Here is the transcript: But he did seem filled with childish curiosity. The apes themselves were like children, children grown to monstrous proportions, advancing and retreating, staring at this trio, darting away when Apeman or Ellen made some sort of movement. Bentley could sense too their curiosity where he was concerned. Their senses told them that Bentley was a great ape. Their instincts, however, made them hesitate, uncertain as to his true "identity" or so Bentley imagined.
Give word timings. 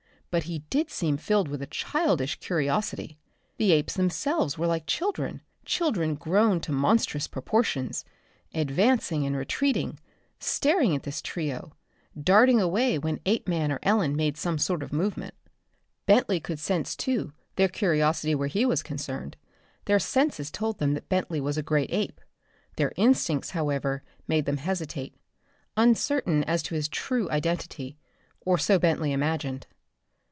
But 0.33 0.43
he 0.43 0.59
did 0.69 0.89
seem 0.89 1.17
filled 1.17 1.49
with 1.49 1.69
childish 1.71 2.39
curiosity. 2.39 3.19
The 3.57 3.73
apes 3.73 3.95
themselves 3.95 4.57
were 4.57 4.65
like 4.65 4.87
children, 4.87 5.41
children 5.65 6.15
grown 6.15 6.61
to 6.61 6.71
monstrous 6.71 7.27
proportions, 7.27 8.05
advancing 8.53 9.25
and 9.25 9.35
retreating, 9.35 9.99
staring 10.39 10.95
at 10.95 11.03
this 11.03 11.21
trio, 11.21 11.73
darting 12.17 12.61
away 12.61 12.97
when 12.97 13.19
Apeman 13.25 13.73
or 13.73 13.79
Ellen 13.83 14.15
made 14.15 14.37
some 14.37 14.57
sort 14.57 14.81
of 14.81 14.93
movement. 14.93 15.33
Bentley 16.05 16.39
could 16.39 16.59
sense 16.59 16.95
too 16.95 17.33
their 17.57 17.67
curiosity 17.67 18.33
where 18.33 18.47
he 18.47 18.65
was 18.65 18.83
concerned. 18.83 19.35
Their 19.83 19.99
senses 19.99 20.49
told 20.49 20.79
them 20.79 20.93
that 20.93 21.09
Bentley 21.09 21.41
was 21.41 21.57
a 21.57 21.61
great 21.61 21.89
ape. 21.91 22.21
Their 22.77 22.93
instincts, 22.95 23.49
however, 23.49 24.01
made 24.29 24.45
them 24.45 24.55
hesitate, 24.59 25.13
uncertain 25.75 26.45
as 26.45 26.63
to 26.63 26.75
his 26.75 26.87
true 26.87 27.29
"identity" 27.29 27.97
or 28.45 28.57
so 28.57 28.79
Bentley 28.79 29.11
imagined. 29.11 29.67